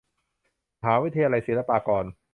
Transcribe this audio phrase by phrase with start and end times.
[0.79, 2.05] มหาวิทยาลัยศิลปากร